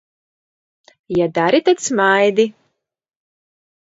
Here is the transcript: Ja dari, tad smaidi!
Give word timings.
Ja 1.17 1.27
dari, 1.35 1.59
tad 1.67 1.83
smaidi! 1.87 2.47